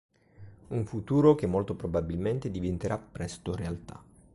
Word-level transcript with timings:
Un 0.69 0.83
futuro 0.87 1.35
che 1.35 1.45
molto 1.45 1.75
probabilmente 1.75 2.49
diventerà 2.49 2.97
presto 2.97 3.55
realtà. 3.55 4.03